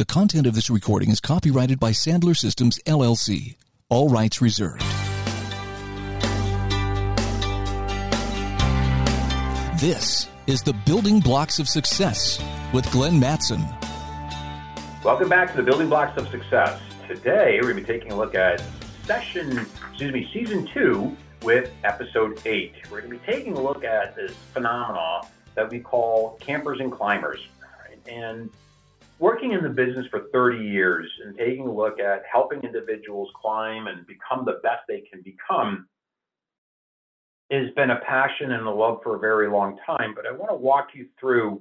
[0.00, 3.56] The content of this recording is copyrighted by Sandler Systems, LLC.
[3.90, 4.80] All rights reserved.
[9.78, 12.42] This is the Building Blocks of Success
[12.72, 13.60] with Glenn Mattson.
[15.04, 16.80] Welcome back to the Building Blocks of Success.
[17.06, 18.62] Today we're going to be taking a look at
[19.04, 22.72] session, excuse me, season two with episode eight.
[22.90, 25.26] We're going to be taking a look at this phenomenon
[25.56, 27.46] that we call campers and climbers.
[28.06, 28.48] And
[29.20, 33.86] working in the business for 30 years and taking a look at helping individuals climb
[33.86, 35.86] and become the best they can become
[37.50, 40.14] has been a passion and a love for a very long time.
[40.14, 41.60] But I want to walk you through,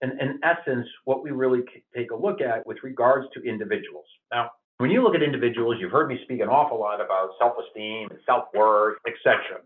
[0.00, 1.62] in, in essence, what we really
[1.94, 4.06] take a look at with regards to individuals.
[4.32, 8.08] Now, when you look at individuals, you've heard me speak an awful lot about self-esteem
[8.10, 9.60] and self-worth, etc.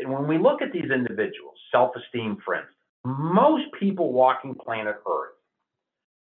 [0.00, 2.74] And when we look at these individuals, self-esteem, for instance,
[3.04, 5.35] most people walking planet Earth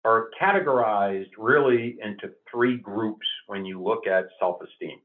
[0.04, 4.98] are categorized really into three groups when you look at self-esteem.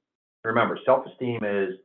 [0.44, 1.76] Remember, self-esteem is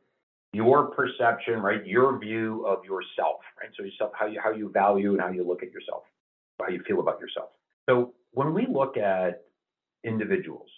[0.53, 1.85] your perception, right?
[1.85, 3.71] Your view of yourself, right?
[3.77, 6.03] So yourself, how you how you value and how you look at yourself,
[6.61, 7.49] how you feel about yourself.
[7.89, 9.43] So when we look at
[10.03, 10.69] individuals,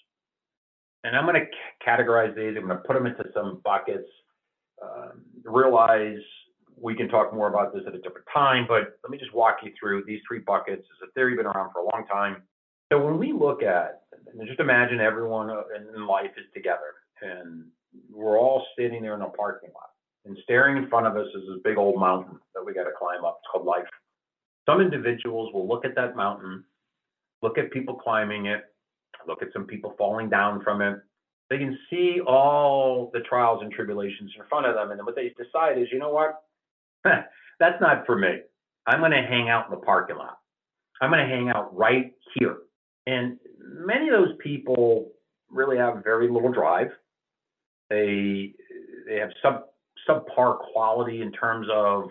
[1.06, 2.58] and I'm going to categorize these.
[2.58, 4.10] I'm going to put them into some buckets.
[4.82, 6.18] Um, realize
[6.78, 9.58] we can talk more about this at a different time, but let me just walk
[9.64, 10.82] you through these three buckets.
[10.82, 12.44] It's a theory been around for a long time.
[12.92, 14.04] So when we look at,
[14.46, 17.66] just imagine everyone uh, in life is together and
[18.12, 19.90] we're all sitting there in a parking lot
[20.26, 22.92] and staring in front of us is this big old mountain that we got to
[22.98, 23.40] climb up.
[23.42, 23.86] It's called life.
[24.68, 26.64] Some individuals will look at that mountain,
[27.42, 28.64] look at people climbing it,
[29.28, 31.00] look at some people falling down from it.
[31.50, 34.90] They can see all the trials and tribulations in front of them.
[34.90, 36.42] And then what they decide is, you know what?
[37.60, 38.40] That's not for me.
[38.88, 40.38] I'm going to hang out in the parking lot.
[41.02, 42.58] I'm going to hang out right here.
[43.08, 45.12] And many of those people
[45.50, 46.88] really have very little drive.
[47.90, 48.54] They
[49.08, 49.66] they have sub
[50.10, 52.10] subpar quality in terms of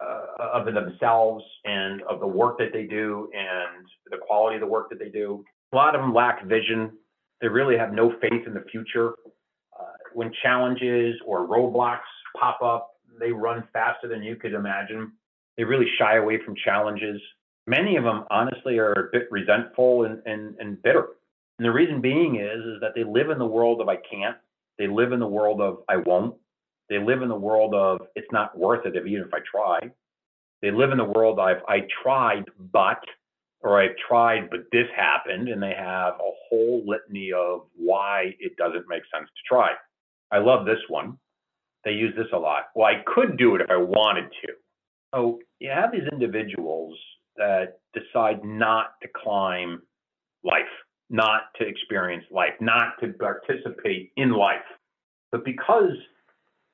[0.00, 4.66] uh, of themselves and of the work that they do and the quality of the
[4.66, 5.44] work that they do.
[5.72, 6.92] A lot of them lack vision.
[7.40, 9.10] They really have no faith in the future.
[9.78, 9.84] Uh,
[10.14, 11.98] when challenges or roadblocks
[12.38, 15.12] pop up, they run faster than you could imagine.
[15.56, 17.20] They really shy away from challenges.
[17.66, 21.08] Many of them, honestly, are a bit resentful and, and, and bitter.
[21.58, 24.36] And the reason being is, is that they live in the world of I can't.
[24.78, 26.36] They live in the world of I won't.
[26.88, 29.90] They live in the world of it's not worth it if, even if I try.
[30.62, 33.02] They live in the world of I tried, but,
[33.60, 35.48] or I've tried, but this happened.
[35.48, 39.72] And they have a whole litany of why it doesn't make sense to try.
[40.30, 41.18] I love this one.
[41.84, 42.64] They use this a lot.
[42.74, 44.52] Well, I could do it if I wanted to.
[45.14, 46.98] So you have these individuals
[47.36, 49.82] that decide not to climb
[50.44, 50.62] life,
[51.10, 54.64] not to experience life, not to participate in life.
[55.32, 55.92] But because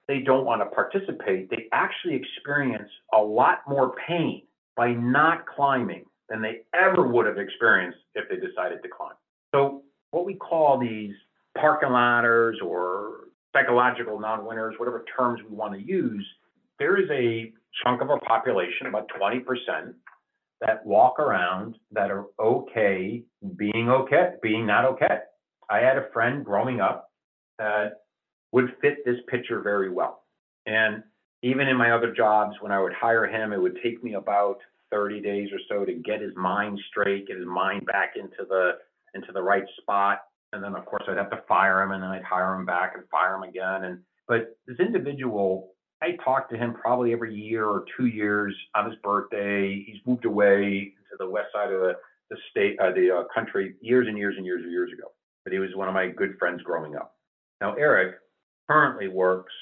[0.08, 4.42] they don't want to participate, they actually experience a lot more pain
[4.76, 9.14] by not climbing than they ever would have experienced if they decided to climb.
[9.54, 11.14] So, what we call these
[11.58, 13.21] parking lotters or
[13.52, 16.26] psychological non-winners, whatever terms we want to use,
[16.78, 17.52] there is a
[17.84, 19.94] chunk of our population, about 20%,
[20.60, 23.22] that walk around that are okay
[23.56, 25.18] being okay, being not okay.
[25.68, 27.10] I had a friend growing up
[27.58, 28.02] that
[28.52, 30.22] would fit this picture very well.
[30.66, 31.02] And
[31.42, 34.58] even in my other jobs, when I would hire him, it would take me about
[34.92, 38.72] 30 days or so to get his mind straight, get his mind back into the
[39.14, 40.20] into the right spot
[40.52, 42.92] and then of course I'd have to fire him, and then I'd hire him back
[42.94, 43.84] and fire him again.
[43.84, 48.90] And but this individual, I talk to him probably every year or two years on
[48.90, 49.82] his birthday.
[49.86, 51.94] He's moved away to the west side of the,
[52.30, 55.08] the state, uh, the uh, country, years and years and years and years ago.
[55.44, 57.16] But he was one of my good friends growing up.
[57.60, 58.16] Now Eric
[58.68, 59.52] currently works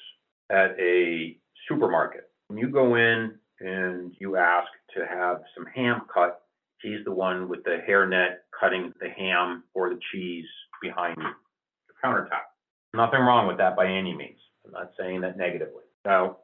[0.50, 1.36] at a
[1.68, 2.30] supermarket.
[2.48, 6.42] When you go in and you ask to have some ham cut,
[6.82, 10.46] he's the one with the hairnet cutting the ham or the cheese
[10.80, 12.50] behind the countertop.
[12.94, 14.38] Nothing wrong with that by any means.
[14.64, 15.84] I'm not saying that negatively.
[16.04, 16.38] Now,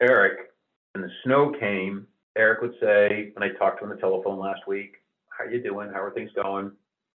[0.00, 0.50] Eric,
[0.92, 2.06] when the snow came,
[2.36, 4.96] Eric would say, when I talked to him on the telephone last week,
[5.28, 5.90] how are you doing?
[5.90, 6.72] How are things going?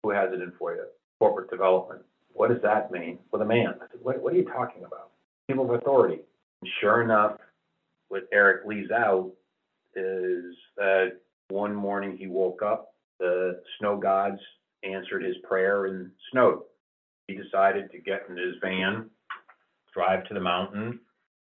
[0.03, 0.85] Who has it in for you?
[1.19, 2.01] Corporate development.
[2.33, 3.75] What does that mean for the man?
[3.81, 5.09] I said, what, what are you talking about?
[5.47, 6.19] People of authority.
[6.61, 7.37] And sure enough,
[8.09, 9.31] what Eric leaves out
[9.95, 11.13] is that
[11.49, 14.39] one morning he woke up, the snow gods
[14.93, 16.61] answered his prayer and snowed.
[17.27, 19.09] He decided to get in his van,
[19.93, 20.99] drive to the mountain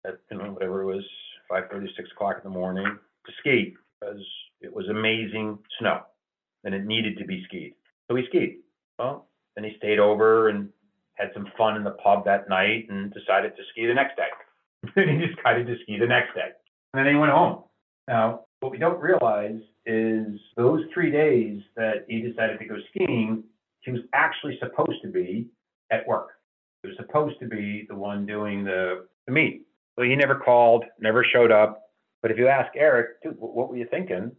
[0.06, 1.06] at you know, whatever it was,
[1.50, 2.86] 5:30, 6 o'clock in the morning
[3.26, 4.24] to ski because
[4.62, 6.02] it was amazing snow
[6.64, 7.74] and it needed to be skied.
[8.08, 8.58] So he skied.
[8.98, 10.70] Well, then he stayed over and
[11.16, 14.30] had some fun in the pub that night and decided to ski the next day.
[14.96, 16.50] and he decided to ski the next day.
[16.94, 17.64] And then he went home.
[18.08, 23.44] Now, what we don't realize is those three days that he decided to go skiing,
[23.82, 25.48] he was actually supposed to be
[25.92, 26.30] at work.
[26.82, 29.68] He was supposed to be the one doing the, the meet.
[29.96, 31.84] So he never called, never showed up.
[32.24, 34.32] But if you ask Eric, dude, what were you thinking?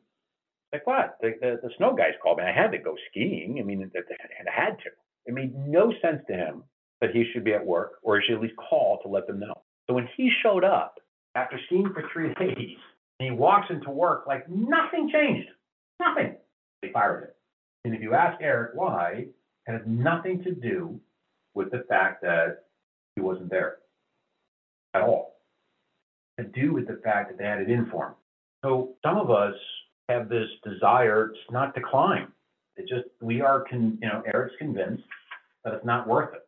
[0.72, 1.18] Like what?
[1.20, 2.44] The, the, the snow guys called me.
[2.44, 3.58] I had to go skiing.
[3.60, 4.90] I mean, I had to.
[5.26, 6.64] It made no sense to him
[7.00, 9.38] that he should be at work or he should at least call to let them
[9.38, 9.62] know.
[9.86, 10.96] So when he showed up
[11.36, 12.76] after skiing for three days
[13.18, 15.48] and he walks into work like nothing changed,
[16.00, 16.36] nothing,
[16.82, 17.30] they fired him.
[17.84, 19.26] And if you ask Eric why,
[19.66, 21.00] it has nothing to do
[21.54, 22.64] with the fact that
[23.14, 23.76] he wasn't there
[24.94, 25.36] at all.
[26.38, 28.14] To do with the fact that they had it in for him.
[28.64, 29.54] So some of us
[30.08, 32.32] have this desire not to climb.
[32.76, 35.04] It just we are con, you know Eric's convinced
[35.64, 36.46] that it's not worth it,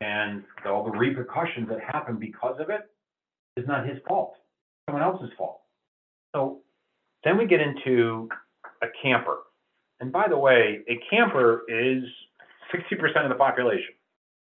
[0.00, 2.90] and all the repercussions that happen because of it
[3.56, 4.34] is not his fault,
[4.86, 5.60] someone else's fault.
[6.38, 6.60] So
[7.24, 8.28] then we get into
[8.80, 9.38] a camper,
[9.98, 12.04] and by the way, a camper is
[12.72, 13.94] 60% of the population.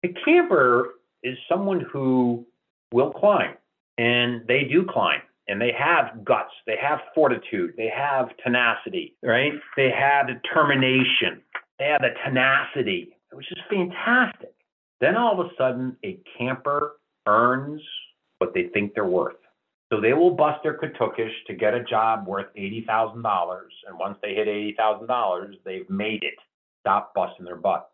[0.04, 2.44] A camper is someone who
[2.92, 3.54] will climb,
[3.96, 9.52] and they do climb and they have guts, they have fortitude, they have tenacity, right?
[9.78, 11.40] They have determination,
[11.78, 14.52] they have the tenacity, which is fantastic.
[15.00, 16.96] Then all of a sudden, a camper
[17.26, 17.80] earns
[18.40, 19.36] what they think they're worth.
[19.92, 23.22] So they will bust their Katukish to get a job worth $80,000.
[23.86, 26.34] And once they hit $80,000, they've made it.
[26.80, 27.90] Stop busting their butt.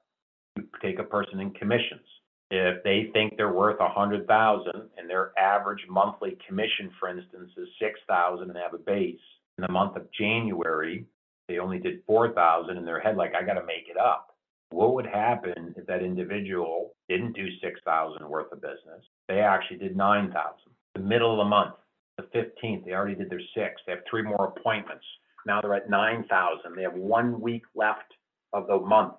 [0.56, 2.02] You take a person in commissions
[2.50, 7.50] if they think they're worth a hundred thousand and their average monthly commission, for instance,
[7.56, 9.18] is six thousand and they have a base,
[9.58, 11.04] in the month of January,
[11.48, 14.36] they only did four thousand in their head, like, I gotta make it up.
[14.70, 19.02] What would happen if that individual didn't do six thousand worth of business?
[19.28, 20.72] They actually did nine thousand.
[20.94, 21.74] The middle of the month,
[22.16, 23.80] the fifteenth, they already did their six.
[23.86, 25.04] They have three more appointments.
[25.46, 26.76] Now they're at nine thousand.
[26.76, 28.12] They have one week left
[28.52, 29.14] of the month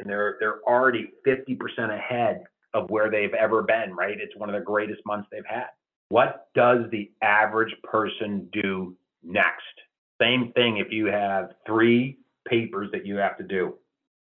[0.00, 1.58] and they're they're already 50%
[1.94, 2.44] ahead
[2.74, 4.18] of where they've ever been, right?
[4.18, 5.66] It's one of the greatest months they've had.
[6.08, 9.62] What does the average person do next?
[10.20, 12.18] Same thing if you have three
[12.48, 13.74] papers that you have to do.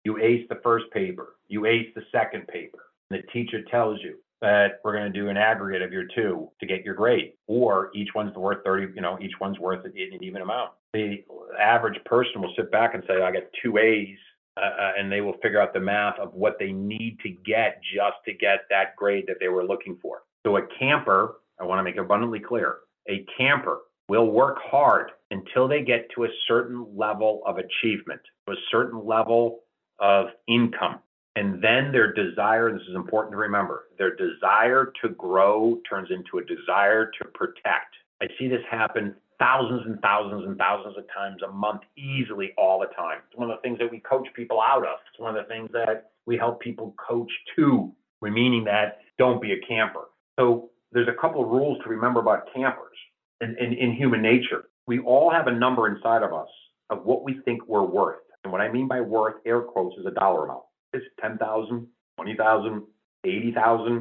[0.05, 2.79] You ace the first paper, you ace the second paper.
[3.11, 6.51] And the teacher tells you that we're going to do an aggregate of your two
[6.61, 9.93] to get your grade, or each one's worth 30, you know, each one's worth an
[9.97, 10.71] even amount.
[10.93, 11.25] The
[11.61, 14.17] average person will sit back and say, I got two A's
[14.59, 17.81] uh, uh, and they will figure out the math of what they need to get
[17.95, 20.23] just to get that grade that they were looking for.
[20.45, 25.69] So a camper, I want to make abundantly clear, a camper will work hard until
[25.69, 29.61] they get to a certain level of achievement, to a certain level
[30.01, 31.01] of income.
[31.39, 36.39] And then their desire, this is important to remember, their desire to grow turns into
[36.39, 37.95] a desire to protect.
[38.21, 42.81] I see this happen thousands and thousands and thousands of times a month easily all
[42.81, 43.19] the time.
[43.29, 44.99] It's one of the things that we coach people out of.
[45.13, 47.93] It's one of the things that we help people coach to.
[48.21, 50.09] We're meaning that don't be a camper.
[50.41, 52.99] So there's a couple of rules to remember about campers
[53.41, 54.65] in, in, in human nature.
[54.89, 56.49] We all have a number inside of us
[56.91, 58.19] of what we think we're worth.
[58.43, 60.63] And what I mean by worth, air quotes, is a dollar amount.
[60.93, 61.87] It's 10,000,
[62.17, 62.83] 20,000,
[63.25, 63.95] 80,000,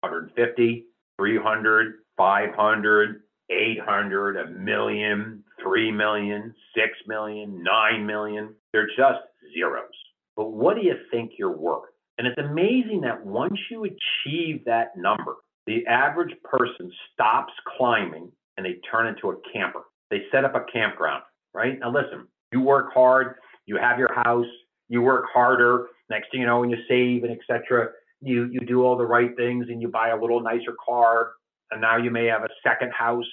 [0.00, 0.86] 150,
[1.18, 8.54] 300, 500, 800, a million, 3 million, 6 million, 9 million.
[8.72, 9.20] They're just
[9.54, 9.88] zeros.
[10.36, 11.90] But what do you think you're worth?
[12.18, 18.64] And it's amazing that once you achieve that number, the average person stops climbing and
[18.64, 19.82] they turn into a camper.
[20.10, 21.22] They set up a campground,
[21.54, 21.78] right?
[21.80, 24.46] Now listen, you work hard, you have your house,
[24.88, 25.86] you work harder.
[26.10, 27.88] Next thing you know, when you save and etc.,
[28.20, 31.32] you you do all the right things and you buy a little nicer car,
[31.70, 33.24] and now you may have a second house.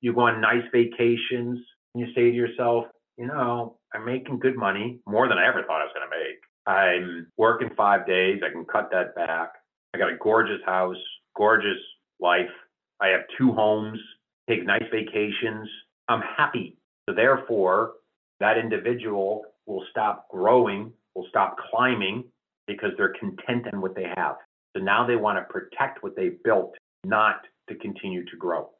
[0.00, 1.58] You go on nice vacations,
[1.94, 2.84] and you say to yourself,
[3.16, 6.16] you know, I'm making good money, more than I ever thought I was going to
[6.16, 6.40] make.
[6.66, 8.42] I'm working five days.
[8.44, 9.52] I can cut that back.
[9.94, 10.96] I got a gorgeous house,
[11.36, 11.78] gorgeous
[12.20, 12.50] life.
[13.00, 13.98] I have two homes,
[14.48, 15.68] take nice vacations.
[16.08, 16.76] I'm happy.
[17.08, 17.92] So therefore,
[18.40, 22.24] that individual will stop growing, will stop climbing
[22.66, 24.36] because they're content in what they have.
[24.76, 28.70] So now they want to protect what they've built, not to continue to grow.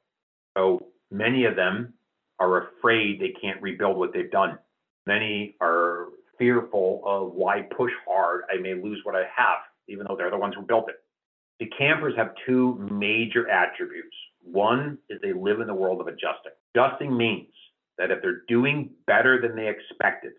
[0.57, 1.95] So many of them
[2.39, 4.59] are afraid they can't rebuild what they've done.
[5.07, 10.17] Many are fearful of why push hard, I may lose what I have, even though
[10.17, 10.97] they're the ones who built it.
[11.59, 14.15] The campers have two major attributes.
[14.43, 16.53] One is they live in the world of adjusting.
[16.75, 17.49] Adjusting means
[17.97, 20.33] that if they're doing better than they expected,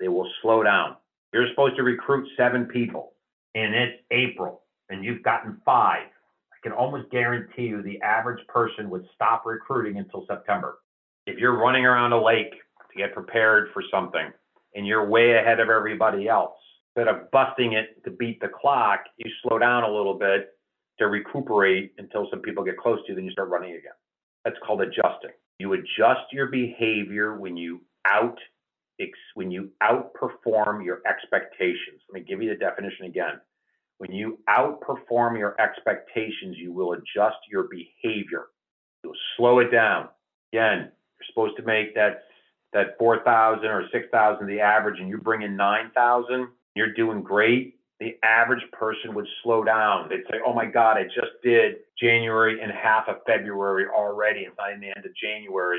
[0.00, 0.96] they will slow down.
[1.36, 3.12] You're supposed to recruit seven people,
[3.54, 6.06] and it's April, and you've gotten five.
[6.50, 10.78] I can almost guarantee you the average person would stop recruiting until September.
[11.26, 14.32] If you're running around a lake to get prepared for something
[14.74, 16.56] and you're way ahead of everybody else,
[16.96, 20.56] instead of busting it to beat the clock, you slow down a little bit
[21.00, 23.92] to recuperate until some people get close to you, then you start running again.
[24.46, 25.32] That's called adjusting.
[25.58, 28.38] You adjust your behavior when you out
[29.34, 32.00] when you outperform your expectations.
[32.08, 33.40] Let me give you the definition again.
[33.98, 38.46] When you outperform your expectations, you will adjust your behavior.
[39.02, 40.08] You'll slow it down.
[40.52, 42.24] Again, you're supposed to make that
[42.72, 47.78] that 4,000 or 6,000 the average and you bring in 9,000, you're doing great.
[48.00, 50.10] The average person would slow down.
[50.10, 54.40] They'd say, oh my God, I just did January and half of February already.
[54.40, 55.78] It's not in the end of January.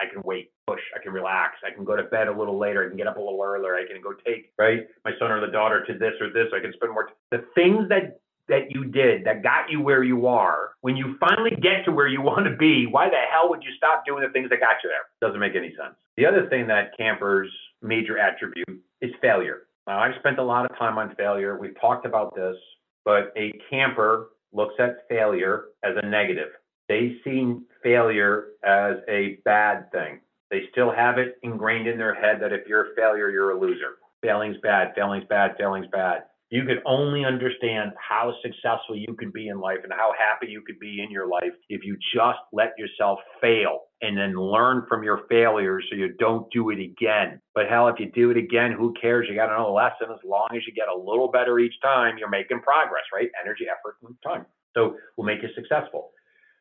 [0.00, 2.84] I can wait, push, I can relax, I can go to bed a little later,
[2.84, 5.40] I can get up a little earlier, I can go take, right, my son or
[5.40, 7.06] the daughter to this or this, I can spend more.
[7.06, 11.16] T- the things that that you did that got you where you are, when you
[11.20, 14.22] finally get to where you want to be, why the hell would you stop doing
[14.22, 15.04] the things that got you there?
[15.20, 15.94] Doesn't make any sense.
[16.16, 17.50] The other thing that campers'
[17.82, 19.68] major attribute is failure.
[19.86, 21.58] Now, I've spent a lot of time on failure.
[21.58, 22.56] We've talked about this,
[23.04, 26.48] but a camper looks at failure as a negative.
[26.88, 30.20] They see failure as a bad thing.
[30.50, 33.60] They still have it ingrained in their head that if you're a failure, you're a
[33.60, 33.96] loser.
[34.22, 39.48] Failing's bad, failing's bad, failing's bad you could only understand how successful you could be
[39.48, 42.72] in life and how happy you could be in your life if you just let
[42.78, 47.40] yourself fail and then learn from your failures so you don't do it again.
[47.54, 49.26] But hell, if you do it again, who cares?
[49.28, 50.08] You got the lesson.
[50.10, 53.28] As long as you get a little better each time, you're making progress, right?
[53.42, 54.46] Energy, effort, and time.
[54.74, 56.12] So we'll make you successful.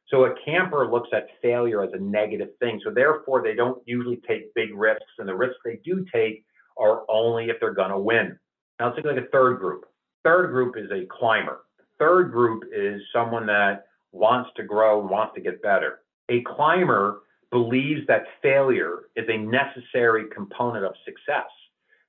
[0.10, 2.80] So a camper looks at failure as a negative thing.
[2.84, 6.46] So therefore, they don't usually take big risks, and the risks they do take
[6.78, 8.38] are only if they're going to win.
[8.80, 9.86] Now let's look like a third group.
[10.24, 11.62] Third group is a climber.
[12.00, 16.00] Third group is someone that wants to grow wants to get better.
[16.30, 17.22] A climber
[17.52, 21.50] believes that failure is a necessary component of success.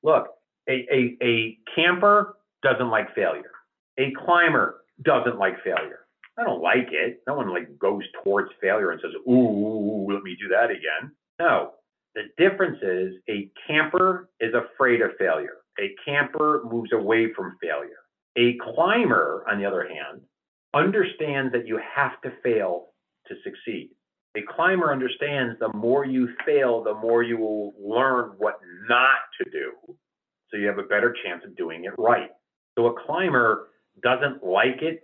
[0.02, 0.28] Look,
[0.68, 3.52] a, a, a camper doesn't like failure.
[3.98, 6.00] A climber doesn't like failure.
[6.38, 7.22] I don't like it.
[7.26, 11.74] No one like goes towards failure and says, "Ooh, let me do that again." No.
[12.14, 15.58] The difference is a camper is afraid of failure.
[15.78, 18.00] A camper moves away from failure.
[18.36, 20.22] A climber, on the other hand,
[20.74, 22.88] understands that you have to fail
[23.26, 23.90] to succeed.
[24.36, 29.50] A climber understands the more you fail, the more you will learn what not to
[29.50, 29.72] do.
[30.50, 32.30] So you have a better chance of doing it right.
[32.76, 33.68] So a climber
[34.02, 35.02] doesn't like it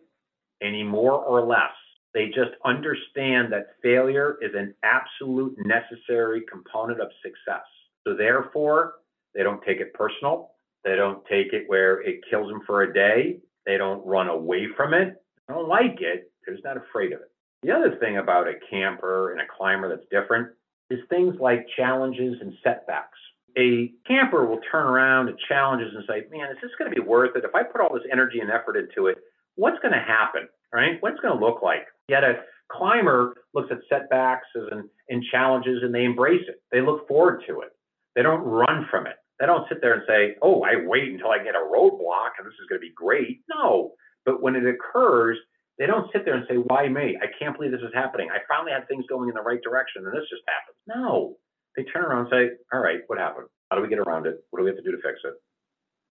[0.64, 1.73] any more or less.
[2.14, 7.64] They just understand that failure is an absolute necessary component of success.
[8.06, 8.94] So therefore,
[9.35, 10.52] they don't take it personal.
[10.85, 13.38] They don't take it where it kills them for a day.
[13.66, 15.23] They don't run away from it.
[15.49, 16.30] They don't like it.
[16.44, 17.30] They're just not afraid of it.
[17.62, 20.49] The other thing about a camper and a climber that's different
[20.90, 23.18] is things like challenges and setbacks.
[23.56, 27.00] A camper will turn around to challenges and say, man, is this going to be
[27.00, 27.44] worth it?
[27.44, 29.18] If I put all this energy and effort into it,
[29.56, 30.49] what's going to happen?
[30.73, 30.96] Right?
[31.00, 31.87] What's going to look like?
[32.08, 36.61] Yet a climber looks at setbacks and, and challenges and they embrace it.
[36.73, 37.70] They look forward to it.
[38.14, 39.14] They don't run from it.
[39.38, 42.46] They don't sit there and say, oh, I wait until I get a roadblock and
[42.46, 43.42] this is going to be great.
[43.50, 43.92] No.
[44.25, 45.38] But when it occurs,
[45.78, 47.18] they don't sit there and say, why me?
[47.20, 48.28] I can't believe this is happening.
[48.30, 50.78] I finally had things going in the right direction and this just happened.
[50.87, 51.37] No.
[51.76, 52.42] They turn around and say,
[52.73, 53.46] all right, what happened?
[53.70, 54.38] How do we get around it?
[54.50, 55.34] What do we have to do to fix it?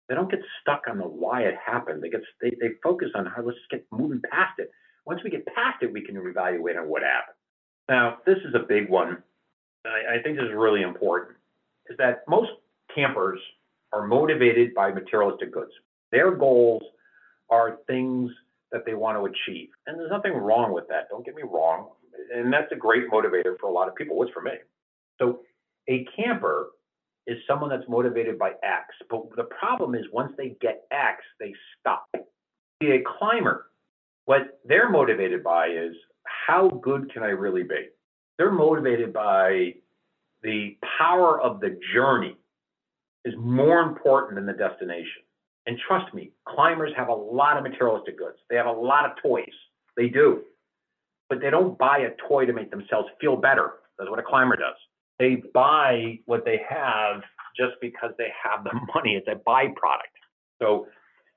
[0.08, 2.02] They don't get stuck on the why it happened.
[2.02, 4.70] They get they, they focus on how let's just get moving past it.
[5.06, 7.36] Once we get past it, we can reevaluate on what happened.
[7.88, 9.22] Now, this is a big one.
[9.84, 11.36] I, I think this is really important.
[11.88, 12.50] Is that most
[12.94, 13.40] campers
[13.92, 15.72] are motivated by materialistic goods.
[16.12, 16.82] Their goals
[17.50, 18.30] are things
[18.72, 19.68] that they want to achieve.
[19.86, 21.08] And there's nothing wrong with that.
[21.10, 21.88] Don't get me wrong.
[22.34, 24.16] And that's a great motivator for a lot of people.
[24.16, 24.52] What's for me?
[25.18, 25.40] So
[25.88, 26.68] a camper
[27.28, 28.86] is someone that's motivated by X.
[29.08, 32.08] But the problem is once they get X, they stop.
[32.80, 33.66] Be a climber,
[34.24, 35.94] what they're motivated by is
[36.24, 37.88] how good can I really be?
[38.38, 39.74] They're motivated by
[40.42, 42.36] the power of the journey
[43.24, 45.22] is more important than the destination.
[45.66, 48.38] And trust me, climbers have a lot of materialistic goods.
[48.48, 49.52] They have a lot of toys.
[49.96, 50.42] They do.
[51.28, 53.72] But they don't buy a toy to make themselves feel better.
[53.98, 54.76] That's what a climber does.
[55.18, 57.22] They buy what they have
[57.56, 59.16] just because they have the money.
[59.16, 60.14] It's a byproduct.
[60.60, 60.86] So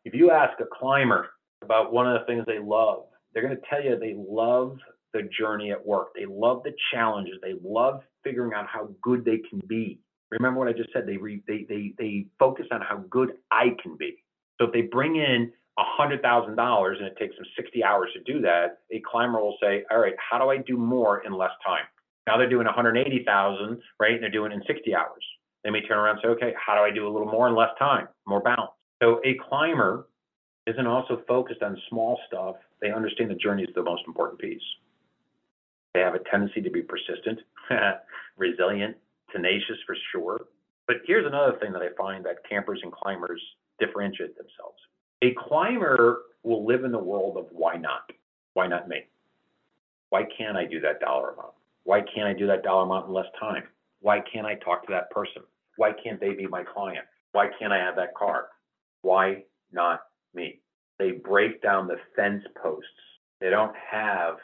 [0.06, 1.30] if you ask a climber
[1.64, 4.78] about one of the things they love, they're going to tell you they love
[5.14, 6.10] the journey at work.
[6.16, 7.36] They love the challenges.
[7.42, 10.00] They love figuring out how good they can be.
[10.32, 11.06] Remember what I just said?
[11.06, 14.24] They, re, they, they, they focus on how good I can be.
[14.60, 18.80] So if they bring in $100,000 and it takes them 60 hours to do that,
[18.92, 21.86] a climber will say, all right, how do I do more in less time?
[22.28, 24.14] Now they're doing 180,000, right?
[24.14, 25.24] And they're doing it in 60 hours.
[25.64, 27.56] They may turn around and say, okay, how do I do a little more in
[27.56, 28.72] less time, more balance?
[29.02, 30.08] So a climber
[30.68, 32.56] isn't also focused on small stuff.
[32.82, 34.62] They understand the journey is the most important piece.
[35.94, 37.40] They have a tendency to be persistent,
[38.38, 38.96] resilient,
[39.32, 40.42] tenacious for sure.
[40.88, 43.42] But here's another thing that I find that campers and climbers
[43.80, 44.78] differentiate themselves.
[45.24, 48.12] A climber will live in the world of why not?
[48.54, 49.02] Why not me?
[50.10, 51.54] Why can't I do that dollar amount?
[51.84, 53.64] Why can't I do that dollar amount in less time?
[54.02, 55.44] Why can't I talk to that person?
[55.78, 57.06] Why can't they be my client?
[57.32, 58.48] Why can't I have that car?
[59.02, 60.02] Why not
[60.34, 60.60] me?
[61.00, 62.88] They break down the fence posts.
[63.40, 64.36] They don't have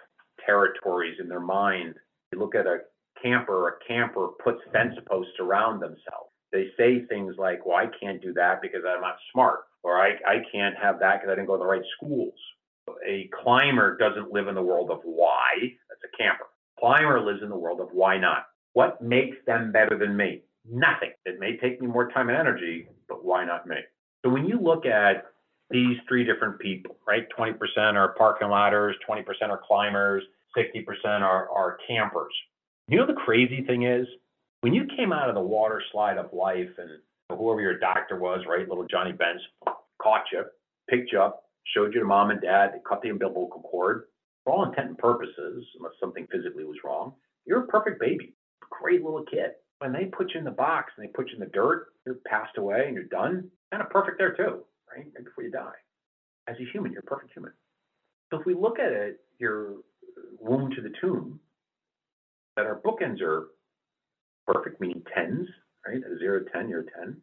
[0.46, 1.96] territories in their mind.
[2.32, 2.80] You look at a
[3.22, 6.32] camper, a camper puts fence posts around themselves.
[6.52, 10.12] They say things like, well, I can't do that because I'm not smart, or I,
[10.26, 12.34] I can't have that because I didn't go to the right schools.
[13.06, 15.50] A climber doesn't live in the world of why,
[15.90, 16.17] that's a.
[16.88, 18.48] Climber lives in the world of why not.
[18.74, 20.42] What makes them better than me?
[20.70, 21.12] Nothing.
[21.26, 23.78] It may take me more time and energy, but why not me?
[24.24, 25.26] So when you look at
[25.70, 27.28] these three different people, right?
[27.38, 27.58] 20%
[27.96, 30.24] are parking lotters, 20% are climbers,
[30.58, 30.86] 60%
[31.22, 32.34] are, are campers.
[32.88, 34.08] You know the crazy thing is,
[34.62, 36.90] when you came out of the water slide of life and
[37.38, 39.42] whoever your doctor was, right, little Johnny Bench,
[40.02, 40.44] caught you,
[40.90, 41.44] picked you up,
[41.76, 44.06] showed you to mom and dad, they cut the umbilical cord.
[44.48, 49.04] For all intent and purposes, unless something physically was wrong, you're a perfect baby, great
[49.04, 49.52] little kid.
[49.80, 52.16] When they put you in the box and they put you in the dirt, you're
[52.26, 55.06] passed away and you're done, kind of perfect there too, right?
[55.14, 55.76] Right before you die.
[56.48, 57.52] As a human, you're a perfect human.
[58.32, 59.74] So if we look at it, your
[60.40, 61.42] womb to the tomb,
[62.56, 63.50] that our bookends are
[64.48, 65.46] perfect, meaning tens,
[65.86, 65.98] right?
[65.98, 67.18] A zero to 10, you're a 10.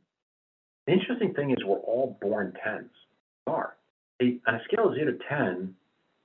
[0.87, 2.91] The interesting thing is we're all born tens.
[3.47, 3.77] We are.
[4.21, 5.75] On a scale of zero to 10,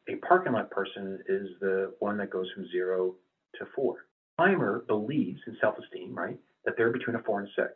[0.09, 3.15] a parking lot person is the one that goes from zero
[3.55, 4.05] to four.
[4.39, 6.37] Climber believes in self-esteem, right?
[6.65, 7.71] That they're between a four and six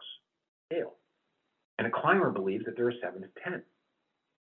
[0.72, 0.94] scale.
[1.78, 3.64] And a climber believes that they're a seven to 10.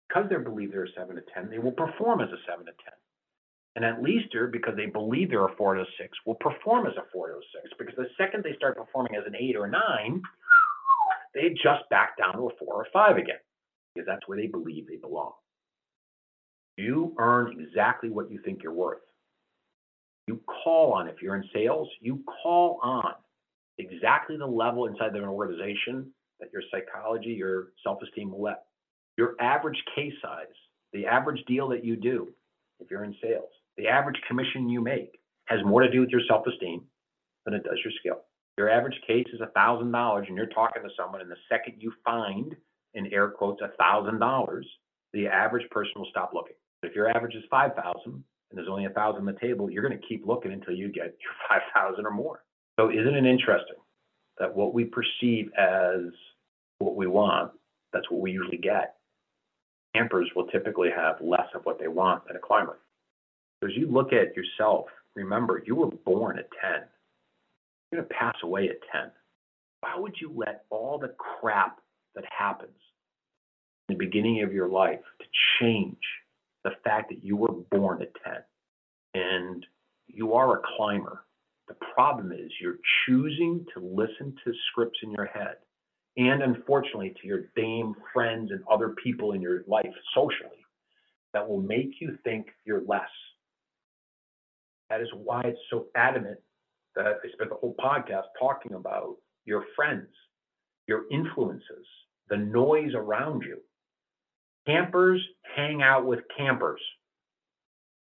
[0.08, 2.72] Because they believe they're a seven to 10, they will perform as a seven to
[2.72, 2.92] 10.
[3.76, 7.04] And at leaster, because they believe they're a four to six, will perform as a
[7.12, 7.72] four to six.
[7.78, 10.22] Because the second they start performing as an eight or nine,
[11.34, 13.38] they adjust back down to a four or five again.
[13.94, 15.32] Because that's where they believe they belong.
[16.78, 19.00] You earn exactly what you think you're worth.
[20.28, 23.14] You call on, if you're in sales, you call on
[23.78, 28.62] exactly the level inside of an organization that your psychology, your self esteem will let.
[29.16, 30.46] Your average case size,
[30.92, 32.28] the average deal that you do,
[32.78, 36.22] if you're in sales, the average commission you make has more to do with your
[36.28, 36.84] self esteem
[37.44, 38.22] than it does your skill.
[38.56, 42.54] Your average case is $1,000 and you're talking to someone, and the second you find,
[42.94, 44.60] in air quotes, $1,000,
[45.12, 46.54] the average person will stop looking.
[46.80, 49.98] But if your average is 5,000 and there's only 1,000 on the table, you're going
[49.98, 51.32] to keep looking until you get your
[51.74, 52.42] 5,000 or more.
[52.78, 53.76] So isn't it interesting
[54.38, 56.12] that what we perceive as
[56.78, 57.52] what we want,
[57.92, 58.94] that's what we usually get.
[59.94, 62.78] Campers will typically have less of what they want than a climber.
[63.60, 64.86] So as you look at yourself,
[65.16, 66.82] remember you were born at 10.
[67.90, 69.10] You're going to pass away at 10.
[69.80, 71.80] Why would you let all the crap
[72.14, 72.70] that happens
[73.88, 75.26] in the beginning of your life to
[75.60, 75.96] change
[76.64, 78.42] the fact that you were born a 10
[79.14, 79.66] and
[80.06, 81.24] you are a climber?
[81.68, 85.56] The problem is you're choosing to listen to scripts in your head
[86.16, 90.64] and unfortunately to your dame friends and other people in your life socially
[91.32, 93.08] that will make you think you're less.
[94.90, 96.38] That is why it's so adamant
[96.96, 100.08] that I spent the whole podcast talking about your friends,
[100.86, 101.86] your influences,
[102.28, 103.58] the noise around you.
[104.68, 105.22] Campers
[105.56, 106.80] hang out with campers.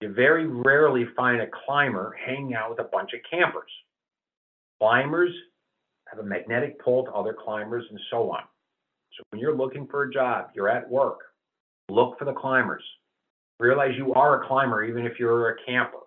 [0.01, 3.69] You very rarely find a climber hanging out with a bunch of campers.
[4.81, 5.29] Climbers
[6.09, 8.41] have a magnetic pull to other climbers, and so on.
[9.15, 11.19] So when you're looking for a job, you're at work,
[11.87, 12.83] look for the climbers.
[13.59, 15.99] Realize you are a climber, even if you're a camper.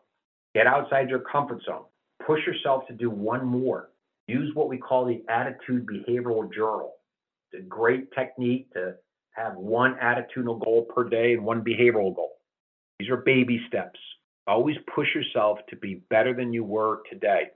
[0.55, 1.85] Get outside your comfort zone.
[2.27, 3.91] Push yourself to do one more.
[4.27, 6.95] Use what we call the attitude behavioral journal.
[7.53, 8.97] It's a great technique to
[9.39, 12.33] have one attitudinal goal per day and one behavioral goal.
[12.99, 13.99] These are baby steps.
[14.47, 17.49] Always push yourself to be better than you were today.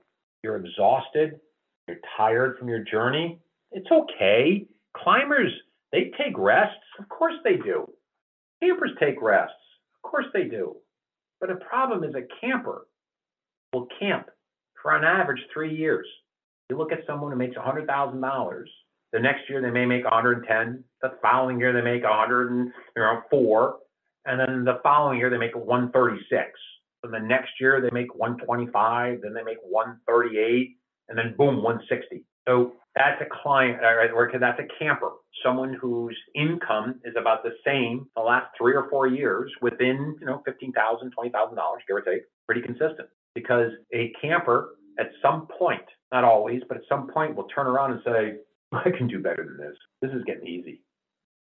[0.43, 1.39] You're exhausted,
[1.87, 3.39] you're tired from your journey,
[3.73, 4.65] it's okay.
[4.95, 5.51] Climbers,
[5.91, 6.75] they take rests.
[6.99, 7.91] Of course they do.
[8.61, 9.55] Campers take rests.
[10.03, 10.75] Of course they do.
[11.41, 12.87] But the problem is a camper
[13.73, 14.29] will camp
[14.81, 16.07] for on average three years.
[16.69, 18.63] You look at someone who makes $100,000.
[19.13, 20.83] The next year they may make 110.
[21.01, 23.75] The following year they make 104,
[24.25, 26.59] and then the following year they make 136.
[27.03, 29.21] And the next year they make 125.
[29.21, 30.77] Then they make 138,
[31.09, 32.25] and then boom, 160.
[32.47, 35.11] So that's a client, or that's a camper,
[35.43, 40.25] someone whose income is about the same the last three or four years within, you
[40.25, 43.07] know, $15,000, $20,000, give or take, pretty consistent.
[43.35, 47.91] Because a camper at some point, not always, but at some point will turn around
[47.91, 48.33] and say,
[48.85, 49.77] I can do better than this.
[50.01, 50.81] This is getting easy.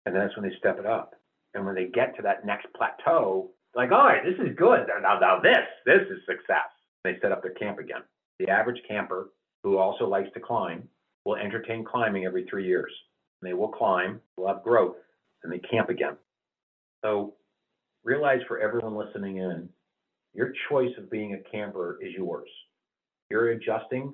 [0.05, 1.13] And that's when they step it up.
[1.53, 4.87] And when they get to that next plateau, like, all right, this is good.
[5.01, 6.69] Now, now this, this is success.
[7.03, 8.01] They set up their camp again.
[8.39, 9.29] The average camper
[9.63, 10.87] who also likes to climb
[11.25, 12.91] will entertain climbing every three years.
[13.41, 14.95] And they will climb, will have growth,
[15.43, 16.17] and they camp again.
[17.03, 17.35] So
[18.03, 19.69] realize for everyone listening in,
[20.33, 22.49] your choice of being a camper is yours.
[23.29, 24.13] You're adjusting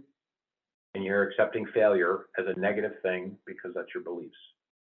[0.96, 4.36] and you're accepting failure as a negative thing because that's your beliefs.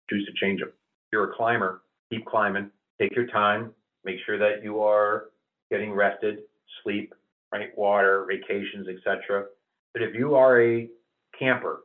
[0.09, 0.69] Choose to change them.
[0.69, 2.69] If you're a climber, keep climbing,
[3.01, 3.71] take your time,
[4.03, 5.29] make sure that you are
[5.71, 6.39] getting rested,
[6.83, 7.13] sleep,
[7.53, 9.45] right, water, vacations, etc.
[9.93, 10.89] But if you are a
[11.39, 11.79] camper,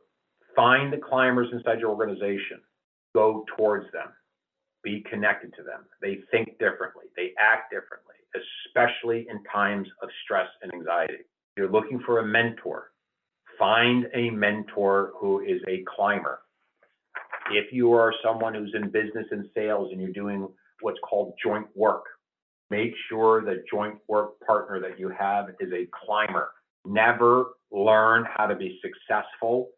[0.55, 2.59] find the climbers inside your organization,
[3.15, 4.09] go towards them,
[4.83, 5.85] be connected to them.
[6.01, 11.23] They think differently, they act differently, especially in times of stress and anxiety.
[11.55, 12.91] You're looking for a mentor,
[13.57, 16.39] find a mentor who is a climber.
[17.51, 20.47] If you are someone who's in business and sales and you're doing
[20.81, 22.03] what's called joint work,
[22.69, 26.51] make sure the joint work partner that you have is a climber.
[26.85, 29.69] Never learn how to be successful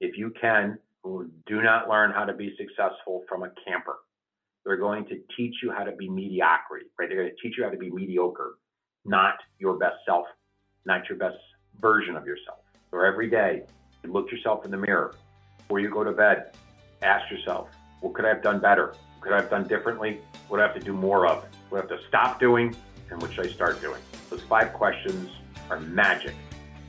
[0.00, 3.96] if you can, do not learn how to be successful from a camper.
[4.64, 7.08] They're going to teach you how to be mediocrity, right?
[7.08, 8.58] They're going to teach you how to be mediocre,
[9.04, 10.26] not your best self,
[10.84, 11.38] not your best
[11.80, 12.58] version of yourself.
[12.90, 13.64] So every day,
[14.02, 15.14] you look yourself in the mirror
[15.58, 16.52] before you go to bed.
[17.02, 17.68] Ask yourself,
[18.00, 18.86] what could I have done better?
[18.86, 20.20] What could I have done differently?
[20.48, 21.44] What do I have to do more of?
[21.68, 22.74] What I have to stop doing?
[23.10, 24.00] And what should I start doing?
[24.30, 25.30] Those five questions
[25.68, 26.34] are magic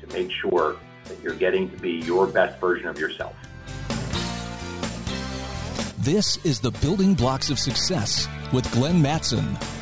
[0.02, 3.36] to make sure that you're getting to be your best version of yourself.
[5.98, 9.79] This is the Building Blocks of Success with Glenn Mattson.